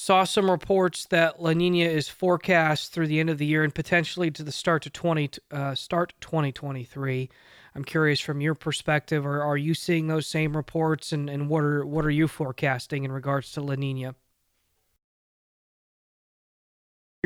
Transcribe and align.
saw 0.00 0.24
some 0.24 0.50
reports 0.50 1.04
that 1.06 1.42
La 1.42 1.52
Nina 1.52 1.84
is 1.84 2.08
forecast 2.08 2.90
through 2.90 3.06
the 3.06 3.20
end 3.20 3.28
of 3.28 3.36
the 3.36 3.44
year 3.44 3.62
and 3.62 3.74
potentially 3.74 4.30
to 4.30 4.42
the 4.42 4.50
start 4.50 4.82
to 4.82 4.90
20 4.90 5.30
uh, 5.50 5.74
start 5.74 6.14
2023. 6.20 7.28
I'm 7.74 7.84
curious 7.84 8.18
from 8.18 8.40
your 8.40 8.54
perspective, 8.54 9.26
or 9.26 9.42
are 9.42 9.58
you 9.58 9.74
seeing 9.74 10.06
those 10.08 10.26
same 10.26 10.56
reports, 10.56 11.12
and, 11.12 11.28
and 11.28 11.48
what 11.48 11.62
are 11.62 11.84
what 11.84 12.04
are 12.04 12.10
you 12.10 12.26
forecasting 12.26 13.04
in 13.04 13.12
regards 13.12 13.52
to 13.52 13.60
La 13.60 13.74
Nina? 13.74 14.14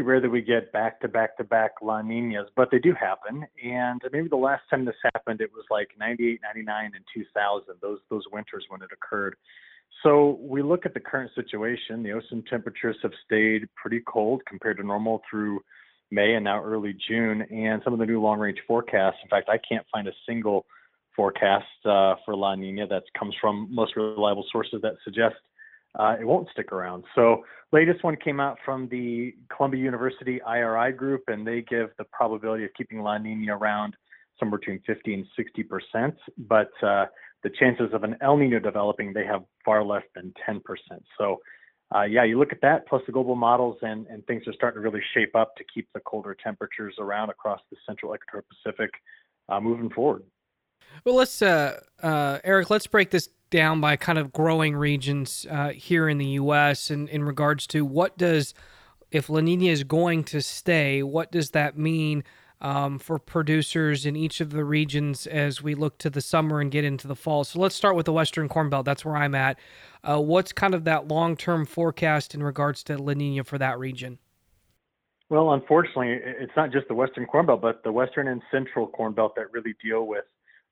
rare 0.02 0.20
that 0.20 0.28
we 0.28 0.42
get 0.42 0.72
back 0.72 1.00
to 1.00 1.08
back 1.08 1.36
to 1.36 1.44
back 1.44 1.74
La 1.80 2.02
Ninas, 2.02 2.48
but 2.56 2.68
they 2.72 2.80
do 2.80 2.92
happen. 2.92 3.46
And 3.64 4.02
maybe 4.12 4.28
the 4.28 4.36
last 4.36 4.62
time 4.68 4.84
this 4.84 4.96
happened, 5.14 5.40
it 5.40 5.50
was 5.52 5.64
like 5.70 5.90
98, 5.98 6.40
99, 6.42 6.92
and 6.96 7.04
2000, 7.14 7.76
those, 7.80 8.00
those 8.10 8.24
winters 8.32 8.66
when 8.68 8.82
it 8.82 8.90
occurred. 8.92 9.36
So 10.02 10.38
we 10.40 10.62
look 10.62 10.84
at 10.84 10.94
the 10.94 11.00
current 11.00 11.30
situation. 11.34 12.02
The 12.02 12.12
ocean 12.12 12.44
temperatures 12.48 12.96
have 13.02 13.12
stayed 13.24 13.68
pretty 13.74 14.00
cold 14.06 14.42
compared 14.46 14.76
to 14.78 14.82
normal 14.82 15.22
through 15.30 15.60
May 16.10 16.34
and 16.34 16.44
now 16.44 16.62
early 16.62 16.94
June. 17.08 17.42
And 17.42 17.80
some 17.84 17.92
of 17.92 17.98
the 17.98 18.06
new 18.06 18.20
long 18.20 18.38
range 18.38 18.58
forecasts, 18.66 19.18
in 19.22 19.28
fact, 19.28 19.48
I 19.48 19.58
can't 19.58 19.86
find 19.92 20.06
a 20.08 20.12
single 20.28 20.66
forecast 21.16 21.64
uh, 21.84 22.14
for 22.24 22.36
La 22.36 22.54
Nina 22.54 22.86
that 22.88 23.04
comes 23.18 23.34
from 23.40 23.68
most 23.70 23.96
reliable 23.96 24.44
sources 24.50 24.80
that 24.82 24.94
suggest 25.04 25.36
uh, 25.98 26.16
it 26.20 26.24
won't 26.24 26.48
stick 26.50 26.72
around. 26.72 27.04
So, 27.14 27.44
latest 27.72 28.02
one 28.02 28.16
came 28.16 28.40
out 28.40 28.58
from 28.64 28.88
the 28.88 29.34
Columbia 29.54 29.82
University 29.82 30.40
IRI 30.42 30.92
group, 30.92 31.22
and 31.28 31.46
they 31.46 31.62
give 31.62 31.90
the 31.98 32.04
probability 32.12 32.64
of 32.64 32.70
keeping 32.76 33.00
La 33.00 33.16
Nina 33.16 33.56
around 33.56 33.94
somewhere 34.38 34.58
between 34.58 34.80
50 34.86 35.14
and 35.14 35.26
60 35.36 35.62
percent. 35.62 36.16
But 36.36 36.70
uh, 36.82 37.06
the 37.44 37.50
chances 37.50 37.90
of 37.92 38.02
an 38.02 38.16
El 38.20 38.38
Nino 38.38 38.58
developing, 38.58 39.12
they 39.12 39.24
have 39.24 39.44
far 39.64 39.84
less 39.84 40.02
than 40.14 40.32
10 40.44 40.60
percent. 40.60 41.04
So, 41.16 41.40
uh, 41.94 42.02
yeah, 42.02 42.24
you 42.24 42.38
look 42.38 42.50
at 42.50 42.60
that 42.62 42.88
plus 42.88 43.02
the 43.06 43.12
global 43.12 43.36
models, 43.36 43.76
and, 43.82 44.06
and 44.08 44.26
things 44.26 44.42
are 44.48 44.54
starting 44.54 44.82
to 44.82 44.88
really 44.88 45.04
shape 45.14 45.36
up 45.36 45.54
to 45.56 45.64
keep 45.72 45.86
the 45.94 46.00
colder 46.00 46.34
temperatures 46.42 46.96
around 46.98 47.28
across 47.30 47.60
the 47.70 47.76
central 47.86 48.14
equatorial 48.14 48.46
Pacific 48.64 48.90
uh, 49.48 49.60
moving 49.60 49.90
forward. 49.90 50.24
Well, 51.04 51.16
let's, 51.16 51.42
uh, 51.42 51.80
uh, 52.02 52.38
Eric, 52.42 52.70
let's 52.70 52.86
break 52.86 53.10
this 53.10 53.28
down 53.50 53.80
by 53.80 53.96
kind 53.96 54.18
of 54.18 54.32
growing 54.32 54.74
regions 54.74 55.46
uh, 55.50 55.68
here 55.68 56.08
in 56.08 56.18
the 56.18 56.26
U.S. 56.26 56.90
and 56.90 57.08
in 57.08 57.22
regards 57.24 57.66
to 57.68 57.84
what 57.84 58.16
does, 58.16 58.54
if 59.10 59.28
La 59.28 59.40
Nina 59.40 59.66
is 59.66 59.84
going 59.84 60.24
to 60.24 60.40
stay, 60.40 61.02
what 61.02 61.30
does 61.30 61.50
that 61.50 61.76
mean 61.76 62.24
um, 62.64 62.98
for 62.98 63.18
producers 63.18 64.06
in 64.06 64.16
each 64.16 64.40
of 64.40 64.50
the 64.50 64.64
regions 64.64 65.26
as 65.26 65.62
we 65.62 65.74
look 65.74 65.98
to 65.98 66.08
the 66.08 66.22
summer 66.22 66.60
and 66.60 66.70
get 66.70 66.82
into 66.82 67.06
the 67.06 67.14
fall? 67.14 67.44
So 67.44 67.60
let's 67.60 67.76
start 67.76 67.94
with 67.94 68.06
the 68.06 68.12
Western 68.12 68.48
Corn 68.48 68.70
Belt. 68.70 68.86
That's 68.86 69.04
where 69.04 69.16
I'm 69.16 69.34
at. 69.34 69.58
Uh, 70.02 70.20
what's 70.20 70.52
kind 70.52 70.74
of 70.74 70.84
that 70.84 71.06
long 71.06 71.36
term 71.36 71.66
forecast 71.66 72.34
in 72.34 72.42
regards 72.42 72.82
to 72.84 72.96
La 72.96 73.12
Nina 73.12 73.44
for 73.44 73.58
that 73.58 73.78
region? 73.78 74.18
Well, 75.28 75.52
unfortunately, 75.52 76.18
it's 76.24 76.52
not 76.56 76.72
just 76.72 76.88
the 76.88 76.94
Western 76.94 77.26
Corn 77.26 77.46
Belt, 77.46 77.60
but 77.60 77.84
the 77.84 77.92
Western 77.92 78.28
and 78.28 78.40
Central 78.50 78.86
Corn 78.86 79.12
Belt 79.12 79.34
that 79.36 79.52
really 79.52 79.74
deal 79.84 80.06
with 80.06 80.24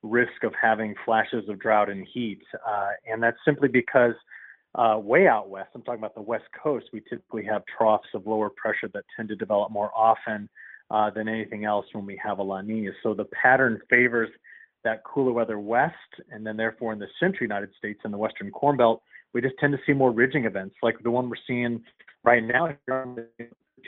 risk 0.02 0.44
of 0.44 0.52
having 0.60 0.94
flashes 1.04 1.48
of 1.48 1.58
drought 1.58 1.90
and 1.90 2.06
heat. 2.12 2.40
Uh, 2.66 2.90
and 3.10 3.22
that's 3.22 3.36
simply 3.44 3.68
because 3.68 4.14
uh, 4.74 4.98
way 4.98 5.26
out 5.26 5.50
west, 5.50 5.68
I'm 5.74 5.82
talking 5.82 6.00
about 6.00 6.14
the 6.14 6.22
west 6.22 6.44
coast, 6.60 6.86
we 6.92 7.00
typically 7.00 7.44
have 7.44 7.62
troughs 7.76 8.08
of 8.14 8.26
lower 8.26 8.50
pressure 8.50 8.88
that 8.94 9.04
tend 9.14 9.28
to 9.28 9.36
develop 9.36 9.70
more 9.70 9.90
often 9.94 10.48
uh, 10.92 11.10
than 11.10 11.28
anything 11.28 11.64
else 11.64 11.86
when 11.92 12.04
we 12.04 12.20
have 12.22 12.38
a 12.38 12.42
La 12.42 12.60
Nina. 12.60 12.90
So 13.02 13.14
the 13.14 13.24
pattern 13.24 13.80
favors 13.88 14.28
that 14.84 15.02
cooler 15.04 15.32
weather 15.32 15.58
west, 15.58 15.94
and 16.30 16.46
then 16.46 16.56
therefore 16.56 16.92
in 16.92 16.98
the 16.98 17.06
central 17.18 17.42
United 17.42 17.70
States 17.78 18.00
and 18.04 18.12
the 18.12 18.18
western 18.18 18.50
Corn 18.50 18.76
Belt, 18.76 19.02
we 19.32 19.40
just 19.40 19.54
tend 19.58 19.72
to 19.72 19.78
see 19.86 19.92
more 19.92 20.10
ridging 20.10 20.44
events 20.44 20.74
like 20.82 21.02
the 21.02 21.10
one 21.10 21.30
we're 21.30 21.36
seeing 21.46 21.82
right 22.24 22.44
now 22.44 22.66
here 22.66 22.94
on 22.94 23.14
the 23.14 23.26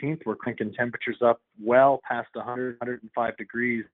15th. 0.01 0.21
We're 0.25 0.35
cranking 0.35 0.73
temperatures 0.73 1.17
up 1.23 1.41
well 1.61 2.01
past 2.07 2.29
100, 2.33 2.77
105 2.79 3.37
degrees 3.37 3.85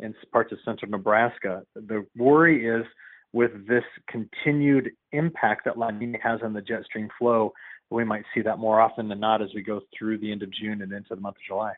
in 0.00 0.14
parts 0.32 0.50
of 0.50 0.58
central 0.64 0.90
Nebraska. 0.90 1.62
The 1.74 2.04
worry 2.16 2.66
is 2.66 2.84
with 3.32 3.66
this 3.68 3.84
continued 4.08 4.90
impact 5.12 5.66
that 5.66 5.78
La 5.78 5.90
Nina 5.90 6.18
has 6.22 6.40
on 6.42 6.52
the 6.52 6.62
jet 6.62 6.84
stream 6.84 7.08
flow, 7.18 7.52
we 7.90 8.02
might 8.02 8.24
see 8.34 8.40
that 8.42 8.58
more 8.58 8.80
often 8.80 9.08
than 9.08 9.20
not 9.20 9.40
as 9.40 9.48
we 9.54 9.62
go 9.62 9.80
through 9.96 10.18
the 10.18 10.32
end 10.32 10.42
of 10.42 10.50
June 10.50 10.82
and 10.82 10.92
into 10.92 11.14
the 11.14 11.20
month 11.20 11.36
of 11.36 11.42
July. 11.46 11.74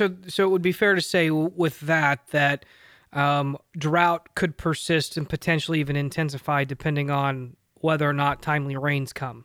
So, 0.00 0.16
so 0.28 0.44
it 0.44 0.48
would 0.48 0.62
be 0.62 0.72
fair 0.72 0.94
to 0.94 1.02
say 1.02 1.30
with 1.30 1.80
that 1.80 2.28
that 2.28 2.64
um, 3.12 3.58
drought 3.76 4.34
could 4.34 4.56
persist 4.56 5.18
and 5.18 5.28
potentially 5.28 5.78
even 5.78 5.94
intensify 5.94 6.64
depending 6.64 7.10
on 7.10 7.54
whether 7.74 8.08
or 8.08 8.14
not 8.14 8.40
timely 8.40 8.78
rains 8.78 9.12
come. 9.12 9.44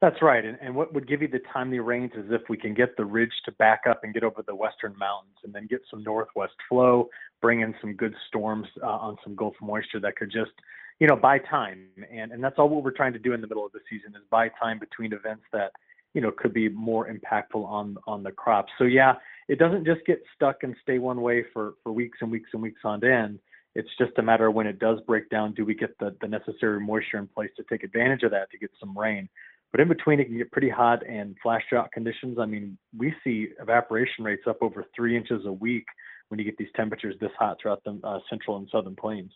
That's 0.00 0.22
right. 0.22 0.42
And, 0.42 0.56
and 0.62 0.74
what 0.74 0.94
would 0.94 1.06
give 1.06 1.20
you 1.20 1.28
the 1.28 1.42
timely 1.52 1.78
rains 1.78 2.12
is 2.16 2.24
if 2.30 2.40
we 2.48 2.56
can 2.56 2.72
get 2.72 2.96
the 2.96 3.04
ridge 3.04 3.34
to 3.44 3.52
back 3.52 3.82
up 3.86 4.00
and 4.02 4.14
get 4.14 4.24
over 4.24 4.42
the 4.46 4.54
western 4.54 4.96
mountains 4.98 5.36
and 5.44 5.52
then 5.52 5.66
get 5.66 5.82
some 5.90 6.02
northwest 6.02 6.54
flow, 6.66 7.10
bring 7.42 7.60
in 7.60 7.74
some 7.82 7.92
good 7.92 8.14
storms 8.28 8.66
uh, 8.82 8.86
on 8.86 9.18
some 9.22 9.36
Gulf 9.36 9.56
moisture 9.60 10.00
that 10.00 10.16
could 10.16 10.32
just, 10.32 10.52
you 11.00 11.06
know, 11.06 11.16
buy 11.16 11.36
time. 11.36 11.84
And, 12.10 12.32
and 12.32 12.42
that's 12.42 12.58
all 12.58 12.70
what 12.70 12.82
we're 12.82 12.92
trying 12.92 13.12
to 13.12 13.18
do 13.18 13.34
in 13.34 13.42
the 13.42 13.46
middle 13.46 13.66
of 13.66 13.72
the 13.72 13.80
season 13.90 14.14
is 14.16 14.22
buy 14.30 14.48
time 14.58 14.78
between 14.78 15.12
events 15.12 15.44
that, 15.52 15.72
you 16.14 16.20
know, 16.20 16.30
could 16.30 16.52
be 16.52 16.68
more 16.68 17.08
impactful 17.08 17.64
on, 17.64 17.96
on 18.06 18.22
the 18.22 18.30
crops. 18.30 18.72
So, 18.78 18.84
yeah, 18.84 19.14
it 19.48 19.58
doesn't 19.58 19.84
just 19.84 20.04
get 20.06 20.22
stuck 20.34 20.62
and 20.62 20.74
stay 20.82 20.98
one 20.98 21.20
way 21.20 21.44
for, 21.52 21.74
for 21.82 21.92
weeks 21.92 22.18
and 22.20 22.30
weeks 22.30 22.50
and 22.52 22.62
weeks 22.62 22.80
on 22.84 23.04
end. 23.04 23.38
It's 23.74 23.88
just 23.98 24.12
a 24.18 24.22
matter 24.22 24.48
of 24.48 24.54
when 24.54 24.66
it 24.66 24.78
does 24.78 24.98
break 25.06 25.30
down, 25.30 25.54
do 25.54 25.64
we 25.64 25.74
get 25.74 25.98
the, 25.98 26.14
the 26.20 26.28
necessary 26.28 26.78
moisture 26.80 27.16
in 27.16 27.26
place 27.26 27.50
to 27.56 27.64
take 27.70 27.82
advantage 27.84 28.22
of 28.22 28.30
that 28.32 28.50
to 28.50 28.58
get 28.58 28.70
some 28.78 28.96
rain? 28.96 29.28
But 29.70 29.80
in 29.80 29.88
between, 29.88 30.20
it 30.20 30.26
can 30.26 30.36
get 30.36 30.52
pretty 30.52 30.68
hot 30.68 31.04
and 31.06 31.34
flash 31.42 31.62
drought 31.70 31.90
conditions. 31.92 32.38
I 32.38 32.44
mean, 32.44 32.76
we 32.96 33.14
see 33.24 33.48
evaporation 33.58 34.22
rates 34.22 34.42
up 34.46 34.58
over 34.60 34.84
three 34.94 35.16
inches 35.16 35.46
a 35.46 35.52
week 35.52 35.86
when 36.28 36.38
you 36.38 36.44
get 36.44 36.58
these 36.58 36.68
temperatures 36.76 37.14
this 37.20 37.30
hot 37.38 37.56
throughout 37.60 37.82
the 37.84 37.98
uh, 38.04 38.18
central 38.28 38.58
and 38.58 38.68
southern 38.70 38.94
plains. 38.94 39.32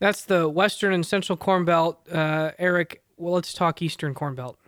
That's 0.00 0.24
the 0.24 0.48
western 0.48 0.92
and 0.92 1.06
central 1.06 1.36
corn 1.36 1.64
belt. 1.64 2.06
Uh, 2.10 2.50
Eric, 2.58 3.02
well, 3.16 3.34
let's 3.34 3.54
talk 3.54 3.80
eastern 3.80 4.14
corn 4.14 4.34
belt. 4.34 4.58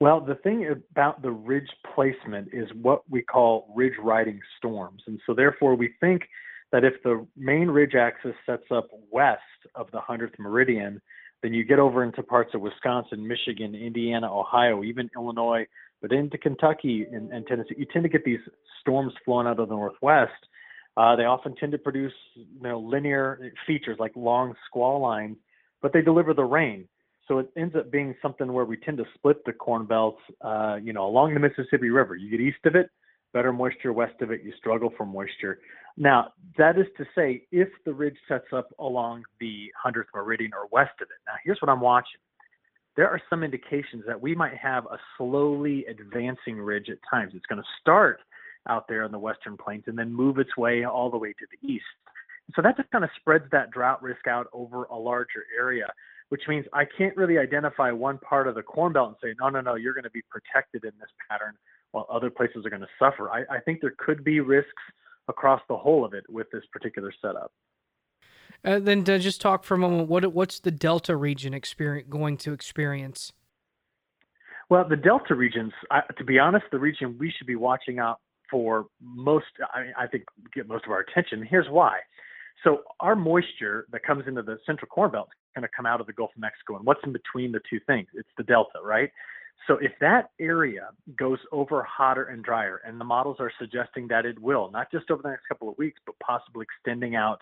Well, 0.00 0.20
the 0.20 0.36
thing 0.36 0.66
about 0.90 1.20
the 1.20 1.30
ridge 1.30 1.68
placement 1.94 2.48
is 2.54 2.68
what 2.80 3.02
we 3.10 3.20
call 3.20 3.70
ridge 3.76 3.98
riding 4.02 4.40
storms. 4.56 5.02
And 5.06 5.20
so, 5.26 5.34
therefore, 5.34 5.74
we 5.74 5.90
think 6.00 6.22
that 6.72 6.84
if 6.84 6.94
the 7.04 7.26
main 7.36 7.68
ridge 7.68 7.94
axis 7.94 8.34
sets 8.46 8.64
up 8.70 8.88
west 9.10 9.42
of 9.74 9.90
the 9.92 9.98
100th 9.98 10.38
meridian, 10.38 11.02
then 11.42 11.52
you 11.52 11.64
get 11.64 11.78
over 11.78 12.02
into 12.02 12.22
parts 12.22 12.54
of 12.54 12.62
Wisconsin, 12.62 13.26
Michigan, 13.26 13.74
Indiana, 13.74 14.34
Ohio, 14.34 14.82
even 14.84 15.10
Illinois, 15.14 15.66
but 16.00 16.12
into 16.12 16.38
Kentucky 16.38 17.06
and, 17.10 17.30
and 17.30 17.46
Tennessee. 17.46 17.74
You 17.76 17.86
tend 17.92 18.04
to 18.04 18.08
get 18.08 18.24
these 18.24 18.40
storms 18.80 19.12
flowing 19.24 19.46
out 19.46 19.58
of 19.58 19.68
the 19.68 19.74
northwest. 19.74 20.32
Uh, 20.96 21.14
they 21.16 21.24
often 21.24 21.54
tend 21.56 21.72
to 21.72 21.78
produce 21.78 22.12
you 22.34 22.62
know 22.62 22.80
linear 22.80 23.52
features 23.66 23.96
like 23.98 24.12
long 24.16 24.54
squall 24.66 25.00
lines, 25.00 25.36
but 25.82 25.92
they 25.92 26.00
deliver 26.00 26.32
the 26.32 26.44
rain. 26.44 26.88
So 27.30 27.38
it 27.38 27.48
ends 27.56 27.76
up 27.76 27.92
being 27.92 28.16
something 28.20 28.52
where 28.52 28.64
we 28.64 28.76
tend 28.76 28.98
to 28.98 29.04
split 29.14 29.44
the 29.44 29.52
corn 29.52 29.86
belts, 29.86 30.20
uh, 30.40 30.78
you 30.82 30.92
know, 30.92 31.06
along 31.06 31.34
the 31.34 31.38
Mississippi 31.38 31.88
River. 31.88 32.16
You 32.16 32.28
get 32.28 32.40
east 32.40 32.58
of 32.64 32.74
it, 32.74 32.90
better 33.32 33.52
moisture. 33.52 33.92
West 33.92 34.20
of 34.20 34.32
it, 34.32 34.42
you 34.42 34.52
struggle 34.58 34.92
for 34.96 35.06
moisture. 35.06 35.60
Now, 35.96 36.32
that 36.58 36.76
is 36.76 36.86
to 36.96 37.04
say, 37.14 37.44
if 37.52 37.68
the 37.86 37.92
ridge 37.92 38.16
sets 38.26 38.46
up 38.52 38.70
along 38.80 39.22
the 39.38 39.70
100th 39.86 40.06
meridian 40.12 40.50
or 40.52 40.66
west 40.72 40.94
of 41.00 41.04
it. 41.04 41.18
Now, 41.24 41.34
here's 41.44 41.58
what 41.62 41.68
I'm 41.68 41.80
watching. 41.80 42.18
There 42.96 43.08
are 43.08 43.22
some 43.30 43.44
indications 43.44 44.02
that 44.08 44.20
we 44.20 44.34
might 44.34 44.56
have 44.56 44.86
a 44.86 44.98
slowly 45.16 45.86
advancing 45.86 46.56
ridge 46.56 46.88
at 46.90 46.98
times. 47.08 47.34
It's 47.36 47.46
going 47.46 47.62
to 47.62 47.68
start 47.80 48.18
out 48.68 48.88
there 48.88 49.04
on 49.04 49.12
the 49.12 49.20
western 49.20 49.56
plains 49.56 49.84
and 49.86 49.96
then 49.96 50.12
move 50.12 50.38
its 50.38 50.56
way 50.56 50.82
all 50.82 51.08
the 51.08 51.16
way 51.16 51.32
to 51.34 51.46
the 51.52 51.68
east. 51.68 51.84
So 52.56 52.62
that 52.62 52.76
just 52.76 52.90
kind 52.90 53.04
of 53.04 53.10
spreads 53.20 53.44
that 53.52 53.70
drought 53.70 54.02
risk 54.02 54.26
out 54.26 54.48
over 54.52 54.84
a 54.84 54.96
larger 54.96 55.44
area, 55.56 55.86
which 56.30 56.42
means 56.48 56.64
I 56.72 56.84
can't 56.96 57.16
really 57.16 57.38
identify 57.38 57.90
one 57.90 58.18
part 58.18 58.48
of 58.48 58.54
the 58.54 58.62
corn 58.62 58.92
belt 58.92 59.08
and 59.08 59.16
say, 59.22 59.34
no, 59.40 59.48
no, 59.50 59.60
no, 59.60 59.74
you're 59.74 59.92
going 59.92 60.04
to 60.04 60.10
be 60.10 60.22
protected 60.30 60.84
in 60.84 60.92
this 60.98 61.10
pattern 61.28 61.54
while 61.90 62.06
other 62.10 62.30
places 62.30 62.64
are 62.64 62.70
going 62.70 62.82
to 62.82 62.88
suffer. 62.98 63.30
I, 63.30 63.40
I 63.50 63.60
think 63.60 63.80
there 63.80 63.94
could 63.98 64.22
be 64.24 64.40
risks 64.40 64.70
across 65.28 65.60
the 65.68 65.76
whole 65.76 66.04
of 66.04 66.14
it 66.14 66.24
with 66.28 66.46
this 66.52 66.62
particular 66.72 67.12
setup. 67.20 67.52
Uh, 68.64 68.78
then 68.78 69.02
to 69.04 69.18
just 69.18 69.40
talk 69.40 69.64
for 69.64 69.74
a 69.74 69.78
moment, 69.78 70.08
what 70.08 70.32
what's 70.32 70.60
the 70.60 70.70
Delta 70.70 71.16
region 71.16 71.52
experience 71.54 72.08
going 72.10 72.36
to 72.38 72.52
experience? 72.52 73.32
Well, 74.68 74.86
the 74.88 74.96
Delta 74.96 75.34
regions, 75.34 75.72
I, 75.90 76.02
to 76.16 76.24
be 76.24 76.38
honest, 76.38 76.66
the 76.70 76.78
region 76.78 77.16
we 77.18 77.32
should 77.36 77.46
be 77.46 77.56
watching 77.56 77.98
out 77.98 78.20
for 78.50 78.86
most. 79.02 79.46
I, 79.74 80.04
I 80.04 80.06
think 80.06 80.24
get 80.54 80.68
most 80.68 80.84
of 80.84 80.92
our 80.92 81.00
attention. 81.00 81.44
Here's 81.48 81.68
why. 81.68 81.96
So 82.62 82.82
our 83.00 83.16
moisture 83.16 83.86
that 83.90 84.02
comes 84.04 84.24
into 84.28 84.42
the 84.42 84.58
central 84.66 84.88
corn 84.88 85.10
belt 85.10 85.30
going 85.54 85.62
to 85.62 85.68
come 85.74 85.86
out 85.86 86.00
of 86.00 86.06
the 86.06 86.12
Gulf 86.12 86.30
of 86.34 86.40
Mexico, 86.40 86.76
and 86.76 86.86
what's 86.86 87.00
in 87.04 87.12
between 87.12 87.52
the 87.52 87.60
two 87.68 87.80
things? 87.86 88.08
It's 88.14 88.28
the 88.36 88.44
delta, 88.44 88.78
right? 88.82 89.10
So 89.66 89.76
if 89.80 89.92
that 90.00 90.30
area 90.40 90.88
goes 91.16 91.38
over 91.52 91.82
hotter 91.82 92.24
and 92.24 92.42
drier, 92.42 92.80
and 92.86 93.00
the 93.00 93.04
models 93.04 93.36
are 93.40 93.52
suggesting 93.58 94.08
that 94.08 94.24
it 94.24 94.38
will, 94.38 94.70
not 94.70 94.90
just 94.90 95.10
over 95.10 95.22
the 95.22 95.28
next 95.28 95.46
couple 95.48 95.68
of 95.68 95.76
weeks, 95.76 96.00
but 96.06 96.14
possibly 96.18 96.64
extending 96.64 97.14
out 97.14 97.40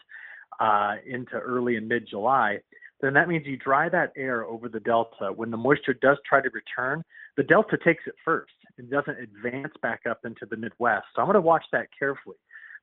uh, 0.60 0.96
into 1.06 1.34
early 1.34 1.76
and 1.76 1.86
mid 1.88 2.08
July, 2.08 2.58
then 3.00 3.14
that 3.14 3.28
means 3.28 3.46
you 3.46 3.56
dry 3.56 3.88
that 3.88 4.12
air 4.16 4.44
over 4.44 4.68
the 4.68 4.80
delta. 4.80 5.32
When 5.34 5.50
the 5.50 5.56
moisture 5.56 5.94
does 5.94 6.18
try 6.28 6.40
to 6.40 6.50
return, 6.50 7.04
the 7.36 7.44
delta 7.44 7.78
takes 7.84 8.02
it 8.06 8.14
first. 8.24 8.52
It 8.76 8.90
doesn't 8.90 9.16
advance 9.18 9.72
back 9.82 10.00
up 10.10 10.24
into 10.24 10.46
the 10.50 10.56
Midwest. 10.56 11.06
So 11.14 11.22
I'm 11.22 11.28
going 11.28 11.34
to 11.34 11.40
watch 11.40 11.64
that 11.72 11.86
carefully. 11.96 12.36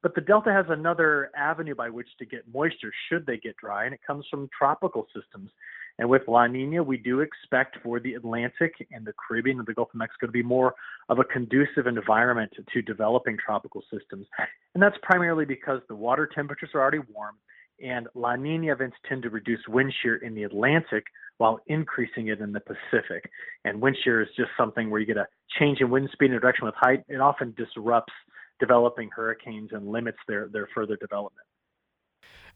But 0.06 0.14
the 0.14 0.22
delta 0.22 0.54
has 0.54 0.68
another 0.70 1.32
avenue 1.36 1.74
by 1.74 1.90
which 1.90 2.10
to 2.20 2.26
get 2.26 2.44
moisture 2.54 2.92
should 3.10 3.26
they 3.26 3.38
get 3.38 3.58
dry, 3.58 3.86
and 3.86 3.94
it 3.96 4.02
comes 4.06 4.24
from 4.30 4.48
tropical 4.56 5.08
systems. 5.08 5.50
And 5.98 6.08
with 6.08 6.22
La 6.28 6.46
Nina, 6.46 6.84
we 6.84 6.98
do 6.98 7.22
expect 7.22 7.78
for 7.82 8.00
the 8.00 8.14
Atlantic 8.14 8.76
and 8.92 9.04
the 9.04 9.14
Caribbean 9.14 9.58
and 9.58 9.66
the 9.66 9.74
Gulf 9.74 9.90
of 9.96 9.98
Mexico 9.98 10.28
to 10.28 10.32
be 10.32 10.44
more 10.44 10.76
of 11.10 11.18
a 11.18 11.24
conducive 11.24 11.88
environment 11.88 12.52
to, 12.56 12.64
to 12.72 12.84
developing 12.84 13.36
tropical 13.44 13.82
systems. 13.92 14.28
And 14.76 14.84
that's 14.84 14.96
primarily 15.02 15.44
because 15.44 15.82
the 15.88 15.96
water 15.96 16.30
temperatures 16.32 16.70
are 16.76 16.82
already 16.82 17.00
warm 17.12 17.38
and 17.84 18.08
La 18.14 18.36
Nina 18.36 18.72
events 18.72 18.98
tend 19.10 19.24
to 19.24 19.32
reduce 19.32 19.62
wind 19.68 19.92
shear 20.04 20.18
in 20.18 20.36
the 20.36 20.44
Atlantic 20.44 21.06
while 21.40 21.60
increasing 21.66 22.28
it 22.28 22.42
in 22.42 22.52
the 22.52 22.62
Pacific. 22.62 23.30
And 23.66 23.82
wind 23.82 23.98
shear 24.04 24.22
is 24.22 24.30
just 24.38 24.52
something 24.56 24.92
where 24.92 25.00
you 25.00 25.08
get 25.08 25.18
a 25.18 25.28
change 25.60 25.82
in 25.82 25.90
wind 25.90 26.10
speed 26.14 26.32
and 26.32 26.40
direction 26.40 26.66
with 26.66 26.76
height. 26.78 27.04
It 27.10 27.20
often 27.20 27.56
disrupts 27.58 28.14
developing 28.60 29.10
hurricanes 29.16 29.70
and 29.74 29.88
limits 29.88 30.18
their, 30.28 30.48
their 30.48 30.68
further 30.74 30.96
development. 30.98 31.46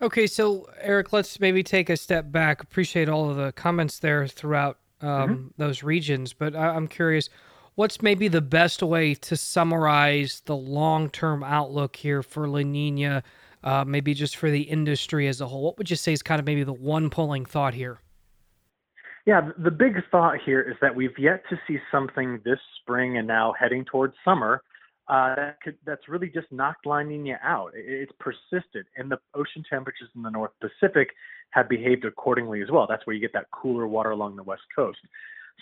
Okay, 0.01 0.27
so 0.27 0.69
Eric, 0.79 1.11
let's 1.11 1.39
maybe 1.39 1.61
take 1.61 1.89
a 1.89 1.97
step 1.97 2.31
back. 2.31 2.63
Appreciate 2.63 3.09
all 3.09 3.29
of 3.29 3.35
the 3.35 3.51
comments 3.51 3.99
there 3.99 4.27
throughout 4.27 4.77
um, 5.01 5.09
mm-hmm. 5.09 5.47
those 5.57 5.83
regions, 5.83 6.33
but 6.33 6.55
I- 6.55 6.69
I'm 6.69 6.87
curious 6.87 7.29
what's 7.75 8.01
maybe 8.01 8.27
the 8.27 8.41
best 8.41 8.81
way 8.81 9.13
to 9.13 9.35
summarize 9.35 10.41
the 10.45 10.55
long 10.55 11.09
term 11.09 11.43
outlook 11.43 11.95
here 11.95 12.23
for 12.23 12.47
La 12.47 12.61
Nina 12.61 13.23
uh, 13.63 13.83
maybe 13.85 14.13
just 14.13 14.37
for 14.37 14.49
the 14.49 14.61
industry 14.61 15.27
as 15.27 15.41
a 15.41 15.47
whole? 15.47 15.63
What 15.63 15.77
would 15.77 15.89
you 15.89 15.95
say 15.95 16.13
is 16.13 16.21
kind 16.21 16.39
of 16.39 16.45
maybe 16.45 16.63
the 16.63 16.73
one 16.73 17.09
pulling 17.09 17.45
thought 17.45 17.73
here? 17.73 17.99
Yeah, 19.25 19.51
the 19.57 19.71
big 19.71 19.97
thought 20.09 20.37
here 20.43 20.61
is 20.61 20.75
that 20.81 20.95
we've 20.95 21.17
yet 21.17 21.43
to 21.49 21.59
see 21.67 21.77
something 21.91 22.39
this 22.43 22.59
spring 22.81 23.17
and 23.17 23.27
now 23.27 23.53
heading 23.59 23.85
towards 23.85 24.15
summer 24.25 24.63
uh, 25.09 25.35
that 25.35 25.61
could, 25.61 25.75
that's 25.85 26.07
really 26.07 26.29
just 26.29 26.51
knocked 26.51 26.85
La 26.85 27.01
Nina 27.01 27.39
out. 27.44 27.71
It's 27.73 28.11
persisted, 28.19 28.85
and 28.95 29.09
the 29.09 29.17
ocean 29.33 29.63
temperatures 29.67 30.09
in 30.15 30.21
the 30.21 30.29
North 30.29 30.51
Pacific 30.61 31.09
have 31.50 31.67
behaved 31.67 32.06
accordingly 32.06 32.61
as 32.61 32.69
well. 32.71 32.85
That's 32.88 33.06
where 33.07 33.15
you 33.15 33.21
get 33.21 33.33
that 33.33 33.50
cooler 33.51 33.88
water 33.88 34.11
along 34.11 34.35
the 34.35 34.44
west 34.44 34.61
coast. 34.75 35.00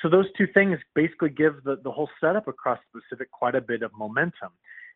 So 0.02 0.10
those 0.10 0.26
two 0.38 0.48
things 0.54 0.78
basically 0.96 1.30
give 1.30 1.64
the, 1.64 1.78
the 1.84 1.92
whole 1.92 2.10
setup 2.22 2.48
across 2.48 2.80
the 2.94 3.00
Pacific 3.02 3.32
quite 3.32 3.56
a 3.56 3.62
bit 3.62 3.82
of 3.82 3.92
momentum. 3.98 4.52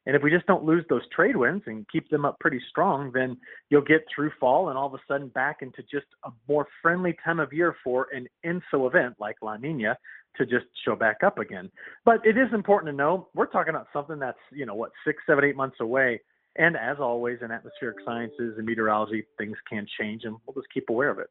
And 0.05 0.15
if 0.15 0.23
we 0.23 0.31
just 0.31 0.47
don't 0.47 0.65
lose 0.65 0.83
those 0.89 1.07
trade 1.15 1.35
winds 1.35 1.63
and 1.67 1.87
keep 1.89 2.09
them 2.09 2.25
up 2.25 2.39
pretty 2.39 2.59
strong, 2.69 3.11
then 3.13 3.37
you'll 3.69 3.83
get 3.83 4.05
through 4.13 4.31
fall 4.39 4.69
and 4.69 4.77
all 4.77 4.87
of 4.87 4.93
a 4.95 4.99
sudden 5.07 5.27
back 5.29 5.57
into 5.61 5.83
just 5.83 6.07
a 6.25 6.31
more 6.47 6.67
friendly 6.81 7.15
time 7.23 7.39
of 7.39 7.53
year 7.53 7.75
for 7.83 8.07
an 8.11 8.27
ENSO 8.43 8.87
event 8.87 9.15
like 9.19 9.35
La 9.41 9.57
Nina 9.57 9.95
to 10.37 10.45
just 10.45 10.65
show 10.85 10.95
back 10.95 11.17
up 11.25 11.39
again. 11.39 11.69
But 12.05 12.25
it 12.25 12.37
is 12.37 12.47
important 12.53 12.91
to 12.91 12.95
know 12.95 13.27
we're 13.33 13.47
talking 13.47 13.71
about 13.71 13.87
something 13.93 14.19
that's, 14.19 14.39
you 14.51 14.65
know, 14.65 14.75
what, 14.75 14.91
six, 15.05 15.21
seven, 15.27 15.43
eight 15.43 15.55
months 15.55 15.77
away. 15.79 16.21
And 16.57 16.75
as 16.75 16.97
always 16.99 17.39
in 17.41 17.51
atmospheric 17.51 17.97
sciences 18.05 18.55
and 18.57 18.65
meteorology, 18.65 19.25
things 19.37 19.57
can 19.69 19.87
change 19.99 20.23
and 20.25 20.35
we'll 20.45 20.53
just 20.53 20.73
keep 20.73 20.89
aware 20.89 21.09
of 21.09 21.19
it. 21.19 21.27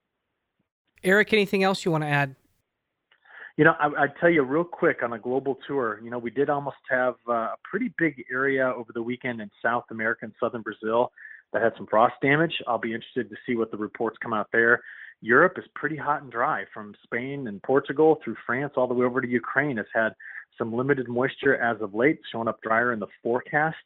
Eric, 1.02 1.32
anything 1.32 1.62
else 1.62 1.84
you 1.84 1.90
want 1.90 2.04
to 2.04 2.08
add? 2.08 2.36
You 3.56 3.64
know, 3.64 3.74
I, 3.78 3.88
would 3.88 4.12
tell 4.18 4.30
you 4.30 4.42
real 4.42 4.64
quick 4.64 5.02
on 5.02 5.12
a 5.12 5.18
global 5.18 5.58
tour. 5.66 6.00
You 6.02 6.10
know, 6.10 6.18
we 6.18 6.30
did 6.30 6.48
almost 6.48 6.76
have 6.88 7.16
uh, 7.28 7.32
a 7.32 7.56
pretty 7.62 7.92
big 7.98 8.24
area 8.30 8.72
over 8.74 8.92
the 8.94 9.02
weekend 9.02 9.40
in 9.40 9.50
South 9.62 9.84
America 9.90 10.24
and 10.24 10.32
southern 10.40 10.62
Brazil 10.62 11.12
that 11.52 11.62
had 11.62 11.72
some 11.76 11.86
frost 11.86 12.14
damage. 12.22 12.54
I'll 12.66 12.78
be 12.78 12.94
interested 12.94 13.28
to 13.28 13.36
see 13.46 13.56
what 13.56 13.70
the 13.70 13.76
reports 13.76 14.16
come 14.22 14.32
out 14.32 14.48
there. 14.52 14.82
Europe 15.22 15.54
is 15.58 15.64
pretty 15.74 15.96
hot 15.96 16.22
and 16.22 16.32
dry 16.32 16.64
from 16.72 16.94
Spain 17.04 17.46
and 17.48 17.62
Portugal 17.62 18.18
through 18.24 18.36
France 18.46 18.72
all 18.76 18.86
the 18.86 18.94
way 18.94 19.04
over 19.04 19.20
to 19.20 19.28
Ukraine. 19.28 19.76
Has 19.76 19.86
had 19.94 20.10
some 20.56 20.74
limited 20.74 21.08
moisture 21.08 21.56
as 21.56 21.80
of 21.80 21.94
late, 21.94 22.20
showing 22.30 22.48
up 22.48 22.60
drier 22.62 22.92
in 22.92 23.00
the 23.00 23.06
forecast. 23.22 23.76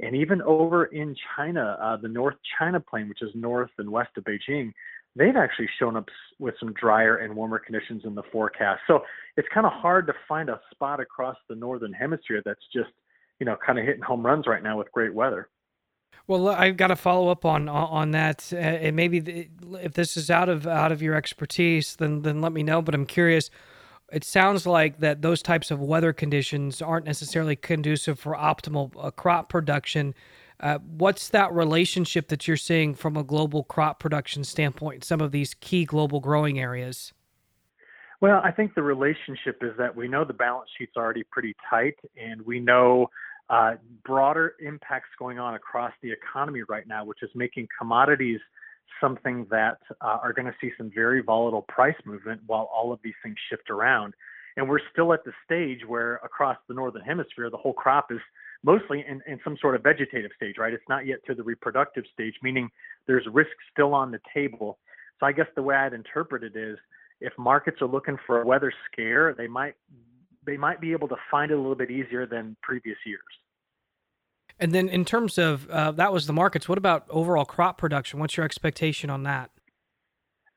And 0.00 0.14
even 0.14 0.40
over 0.42 0.84
in 0.86 1.16
China, 1.36 1.76
uh, 1.80 1.96
the 1.96 2.08
North 2.08 2.36
China 2.58 2.80
Plain, 2.80 3.08
which 3.08 3.22
is 3.22 3.30
north 3.34 3.70
and 3.78 3.90
west 3.90 4.10
of 4.16 4.24
Beijing, 4.24 4.72
they've 5.16 5.36
actually 5.36 5.68
shown 5.78 5.96
up 5.96 6.08
with 6.38 6.54
some 6.60 6.72
drier 6.74 7.16
and 7.16 7.34
warmer 7.34 7.58
conditions 7.58 8.02
in 8.04 8.14
the 8.14 8.22
forecast. 8.30 8.80
So 8.86 9.00
it's 9.36 9.48
kind 9.52 9.66
of 9.66 9.72
hard 9.72 10.06
to 10.06 10.12
find 10.28 10.48
a 10.48 10.60
spot 10.70 11.00
across 11.00 11.36
the 11.48 11.56
northern 11.56 11.92
hemisphere 11.92 12.42
that's 12.44 12.62
just, 12.72 12.90
you 13.40 13.46
know, 13.46 13.56
kind 13.64 13.78
of 13.78 13.84
hitting 13.84 14.02
home 14.02 14.24
runs 14.24 14.46
right 14.46 14.62
now 14.62 14.78
with 14.78 14.92
great 14.92 15.12
weather. 15.12 15.48
Well, 16.26 16.48
I've 16.48 16.76
got 16.76 16.88
to 16.88 16.96
follow 16.96 17.30
up 17.30 17.46
on 17.46 17.68
on 17.68 18.10
that, 18.10 18.50
uh, 18.52 18.56
and 18.56 18.94
maybe 18.94 19.48
if 19.80 19.94
this 19.94 20.16
is 20.16 20.30
out 20.30 20.50
of 20.50 20.66
out 20.66 20.92
of 20.92 21.00
your 21.00 21.14
expertise, 21.14 21.96
then 21.96 22.20
then 22.20 22.42
let 22.42 22.52
me 22.52 22.62
know. 22.62 22.82
But 22.82 22.94
I'm 22.94 23.06
curious. 23.06 23.50
It 24.12 24.24
sounds 24.24 24.66
like 24.66 25.00
that 25.00 25.22
those 25.22 25.42
types 25.42 25.70
of 25.70 25.80
weather 25.80 26.12
conditions 26.12 26.80
aren't 26.80 27.06
necessarily 27.06 27.56
conducive 27.56 28.18
for 28.18 28.34
optimal 28.34 28.92
uh, 28.98 29.10
crop 29.10 29.48
production. 29.48 30.14
Uh, 30.60 30.78
what's 30.78 31.28
that 31.28 31.52
relationship 31.52 32.28
that 32.28 32.48
you're 32.48 32.56
seeing 32.56 32.94
from 32.94 33.16
a 33.16 33.22
global 33.22 33.64
crop 33.64 34.00
production 34.00 34.44
standpoint, 34.44 35.04
some 35.04 35.20
of 35.20 35.30
these 35.30 35.54
key 35.54 35.84
global 35.84 36.20
growing 36.20 36.58
areas? 36.58 37.12
Well, 38.20 38.40
I 38.42 38.50
think 38.50 38.74
the 38.74 38.82
relationship 38.82 39.62
is 39.62 39.76
that 39.78 39.94
we 39.94 40.08
know 40.08 40.24
the 40.24 40.32
balance 40.32 40.68
sheet's 40.76 40.96
already 40.96 41.22
pretty 41.30 41.54
tight, 41.70 41.94
and 42.20 42.42
we 42.42 42.58
know 42.58 43.08
uh, 43.50 43.74
broader 44.04 44.54
impacts 44.60 45.08
going 45.18 45.38
on 45.38 45.54
across 45.54 45.92
the 46.02 46.10
economy 46.10 46.62
right 46.68 46.86
now, 46.86 47.04
which 47.04 47.22
is 47.22 47.30
making 47.34 47.68
commodities 47.78 48.40
something 49.00 49.46
that 49.50 49.78
uh, 50.00 50.18
are 50.22 50.32
going 50.32 50.46
to 50.46 50.54
see 50.60 50.70
some 50.76 50.90
very 50.94 51.22
volatile 51.22 51.62
price 51.62 51.96
movement 52.04 52.40
while 52.46 52.68
all 52.74 52.92
of 52.92 52.98
these 53.02 53.14
things 53.22 53.36
shift 53.48 53.70
around. 53.70 54.14
And 54.56 54.68
we're 54.68 54.80
still 54.92 55.12
at 55.12 55.24
the 55.24 55.32
stage 55.44 55.80
where 55.86 56.16
across 56.16 56.56
the 56.68 56.74
northern 56.74 57.02
hemisphere, 57.02 57.48
the 57.48 57.56
whole 57.56 57.72
crop 57.72 58.10
is 58.10 58.18
mostly 58.64 59.04
in, 59.08 59.22
in 59.26 59.38
some 59.44 59.56
sort 59.60 59.76
of 59.76 59.82
vegetative 59.82 60.32
stage, 60.36 60.56
right? 60.58 60.72
It's 60.72 60.88
not 60.88 61.06
yet 61.06 61.18
to 61.26 61.34
the 61.34 61.42
reproductive 61.42 62.04
stage, 62.12 62.34
meaning 62.42 62.68
there's 63.06 63.26
risk 63.32 63.50
still 63.72 63.94
on 63.94 64.10
the 64.10 64.20
table. 64.34 64.78
So 65.20 65.26
I 65.26 65.32
guess 65.32 65.46
the 65.54 65.62
way 65.62 65.76
I'd 65.76 65.92
interpret 65.92 66.42
it 66.42 66.56
is 66.56 66.76
if 67.20 67.32
markets 67.38 67.78
are 67.80 67.88
looking 67.88 68.16
for 68.26 68.42
a 68.42 68.46
weather 68.46 68.72
scare, 68.90 69.34
they 69.36 69.46
might 69.46 69.74
they 70.48 70.56
might 70.56 70.80
be 70.80 70.92
able 70.92 71.08
to 71.08 71.16
find 71.30 71.50
it 71.50 71.54
a 71.54 71.58
little 71.58 71.74
bit 71.74 71.90
easier 71.90 72.26
than 72.26 72.56
previous 72.62 72.96
years. 73.04 73.20
And 74.58 74.72
then 74.72 74.88
in 74.88 75.04
terms 75.04 75.36
of 75.36 75.68
uh, 75.68 75.92
that 75.92 76.12
was 76.12 76.26
the 76.26 76.32
markets, 76.32 76.68
what 76.68 76.78
about 76.78 77.04
overall 77.10 77.44
crop 77.44 77.76
production? 77.76 78.18
What's 78.18 78.36
your 78.36 78.44
expectation 78.44 79.10
on 79.10 79.22
that? 79.24 79.50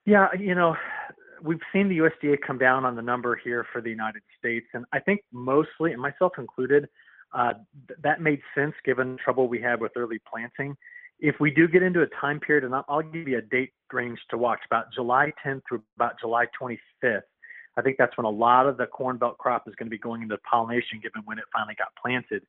Yeah, 0.06 0.30
you 0.40 0.56
know, 0.56 0.76
we've 1.44 1.60
seen 1.74 1.90
the 1.90 1.98
USDA 2.00 2.38
come 2.46 2.58
down 2.58 2.86
on 2.86 2.96
the 2.96 3.02
number 3.02 3.40
here 3.44 3.66
for 3.72 3.82
the 3.82 3.90
United 3.90 4.24
States, 4.40 4.66
and 4.74 4.86
I 4.94 5.00
think 5.00 5.22
mostly, 5.32 5.92
and 5.92 6.02
myself 6.02 6.31
included, 6.38 6.88
uh, 7.33 7.54
th- 7.88 8.00
that 8.02 8.21
made 8.21 8.42
sense 8.56 8.74
given 8.83 9.18
trouble 9.24 9.48
we 9.48 9.62
had 9.62 9.80
with 9.80 9.92
early 9.95 10.19
planting. 10.28 10.76
If 11.19 11.36
we 11.40 11.52
do 11.52 11.68
get 11.68 11.83
into 11.83 12.02
a 12.02 12.07
time 12.19 12.40
period, 12.40 12.64
and 12.64 12.74
I'll, 12.74 12.86
I'll 12.88 13.04
give 13.04 13.28
you 13.28 13.38
a 13.38 13.42
date 13.42 13.74
range 13.94 14.19
to 14.31 14.38
watch, 14.38 14.62
about 14.66 14.86
July 14.95 15.31
10th 15.45 15.62
through 15.68 15.83
about 15.98 16.19
July 16.19 16.45
25th, 16.60 17.21
I 17.78 17.81
think 17.81 17.97
that's 17.97 18.16
when 18.18 18.25
a 18.25 18.30
lot 18.30 18.68
of 18.68 18.78
the 18.78 18.85
corn 18.85 19.18
belt 19.18 19.37
crop 19.37 19.68
is 19.68 19.75
going 19.75 19.87
to 19.87 19.92
be 19.92 19.97
going 19.97 20.21
into 20.21 20.37
pollination, 20.40 20.99
given 21.01 21.21
when 21.25 21.37
it 21.37 21.45
finally 21.54 21.75
got 21.78 21.90
planted. 22.01 22.44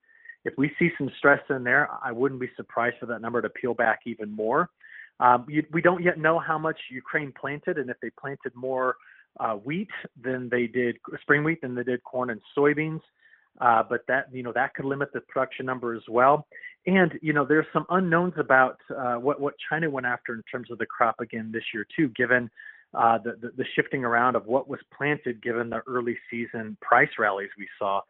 If 0.45 0.55
we 0.59 0.73
see 0.79 0.91
some 0.99 1.11
stress 1.19 1.41
in 1.51 1.63
there, 1.63 1.89
I 2.05 2.11
wouldn't 2.11 2.41
be 2.41 2.51
surprised 2.57 2.97
for 2.99 3.07
that 3.07 3.21
number 3.21 3.41
to 3.41 3.49
peel 3.49 3.75
back 3.75 4.01
even 4.07 4.31
more. 4.31 4.71
Um, 5.21 5.47
you, 5.49 5.65
we 5.73 5.81
don't 5.81 6.03
yet 6.03 6.19
know 6.19 6.39
how 6.39 6.59
much 6.59 6.79
Ukraine 6.91 7.33
planted, 7.39 7.79
and 7.79 7.89
if 7.91 7.97
they 8.03 8.11
planted 8.11 8.53
more 8.55 8.97
uh, 9.39 9.55
wheat 9.55 9.91
than 10.21 10.49
they 10.51 10.67
did 10.67 10.97
spring 11.21 11.45
wheat 11.45 11.61
than 11.63 11.75
they 11.75 11.85
did 11.85 12.03
corn 12.05 12.31
and 12.31 12.41
soybeans. 12.57 13.01
Uh, 13.61 13.83
but 13.89 14.01
that 14.09 14.27
you 14.33 14.43
know 14.43 14.53
that 14.53 14.75
could 14.75 14.87
limit 14.87 15.13
the 15.13 15.21
production 15.21 15.67
number 15.67 15.95
as 15.95 16.03
well. 16.09 16.47
And 16.87 17.13
you 17.21 17.33
know 17.33 17.45
there's 17.45 17.67
some 17.73 17.87
unknowns 17.91 18.35
about 18.39 18.79
uh, 18.97 19.15
what 19.15 19.41
what 19.41 19.55
China 19.71 19.91
went 19.91 20.07
after 20.07 20.35
in 20.35 20.43
terms 20.51 20.71
of 20.71 20.79
the 20.79 20.87
crop 20.87 21.21
again 21.21 21.51
this 21.53 21.63
year 21.73 21.87
too, 21.97 22.09
given 22.09 22.51
uh, 22.95 23.19
the, 23.19 23.37
the, 23.41 23.53
the 23.57 23.65
shifting 23.75 24.05
around 24.05 24.37
of 24.37 24.47
what 24.47 24.69
was 24.69 24.81
planted, 24.97 25.43
given 25.43 25.71
the 25.71 25.83
early 25.87 26.17
season 26.31 26.77
price 26.81 27.11
rallies 27.19 27.51
we 27.59 27.69
saw. 27.79 28.01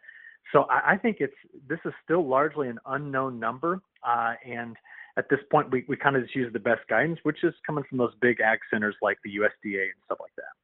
So 0.52 0.62
I, 0.64 0.92
I 0.92 0.96
think 0.96 1.18
it's 1.20 1.34
this 1.68 1.78
is 1.84 1.92
still 2.04 2.26
largely 2.26 2.68
an 2.68 2.78
unknown 2.86 3.38
number, 3.38 3.80
uh, 4.06 4.34
and 4.44 4.76
at 5.16 5.28
this 5.28 5.40
point 5.50 5.70
we, 5.70 5.84
we 5.88 5.96
kind 5.96 6.16
of 6.16 6.22
just 6.22 6.34
use 6.34 6.52
the 6.52 6.58
best 6.58 6.80
guidance, 6.88 7.18
which 7.22 7.44
is 7.44 7.54
coming 7.66 7.84
from 7.88 7.98
those 7.98 8.12
big 8.20 8.40
ag 8.40 8.58
centers 8.70 8.96
like 9.02 9.18
the 9.24 9.30
USDA 9.36 9.82
and 9.82 10.00
stuff 10.04 10.18
like 10.20 10.34
that. 10.36 10.61